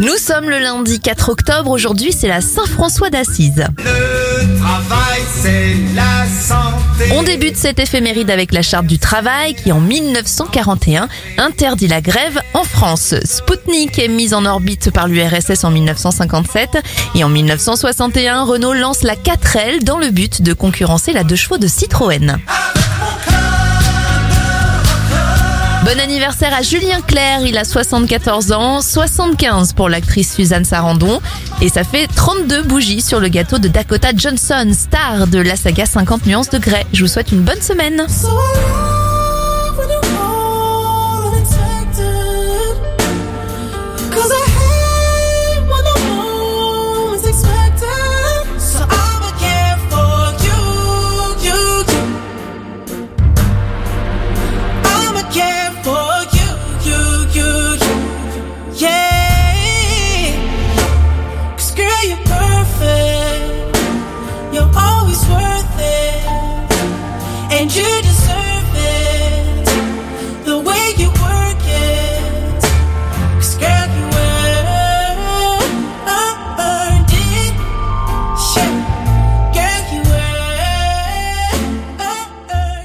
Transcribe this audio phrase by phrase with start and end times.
[0.00, 3.66] Nous sommes le lundi 4 octobre, aujourd'hui c'est la Saint-François d'Assise.
[3.78, 7.12] Le travail, c'est la santé.
[7.16, 12.40] On débute cette éphéméride avec la charte du travail qui en 1941 interdit la grève
[12.54, 13.16] en France.
[13.24, 16.78] Spoutnik est mise en orbite par l'URSS en 1957
[17.16, 21.58] et en 1961 Renault lance la 4L dans le but de concurrencer la deux chevaux
[21.58, 22.38] de Citroën.
[25.88, 31.18] Bon anniversaire à Julien Clerc, il a 74 ans, 75 pour l'actrice Suzanne Sarandon
[31.62, 35.86] et ça fait 32 bougies sur le gâteau de Dakota Johnson, star de la saga
[35.86, 36.84] 50 nuances de Grey.
[36.92, 38.06] Je vous souhaite une bonne semaine.
[64.58, 66.26] you're always worth it.
[67.54, 68.07] And you